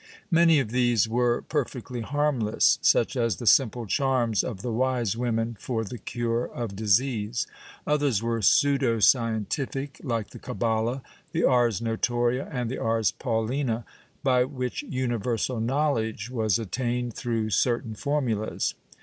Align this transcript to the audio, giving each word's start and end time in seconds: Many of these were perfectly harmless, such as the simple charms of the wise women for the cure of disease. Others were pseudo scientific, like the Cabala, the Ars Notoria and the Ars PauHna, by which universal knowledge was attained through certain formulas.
Many 0.31 0.59
of 0.59 0.71
these 0.71 1.07
were 1.07 1.43
perfectly 1.43 2.01
harmless, 2.01 2.79
such 2.81 3.15
as 3.15 3.35
the 3.35 3.45
simple 3.45 3.85
charms 3.85 4.43
of 4.43 4.63
the 4.63 4.71
wise 4.71 5.15
women 5.15 5.55
for 5.59 5.83
the 5.83 5.99
cure 5.99 6.43
of 6.47 6.75
disease. 6.75 7.45
Others 7.85 8.23
were 8.23 8.41
pseudo 8.41 8.99
scientific, 8.99 10.01
like 10.01 10.31
the 10.31 10.39
Cabala, 10.39 11.03
the 11.33 11.43
Ars 11.43 11.81
Notoria 11.81 12.49
and 12.51 12.71
the 12.71 12.79
Ars 12.79 13.13
PauHna, 13.19 13.83
by 14.23 14.43
which 14.43 14.81
universal 14.81 15.59
knowledge 15.61 16.31
was 16.31 16.57
attained 16.57 17.13
through 17.13 17.51
certain 17.51 17.93
formulas. 17.93 18.73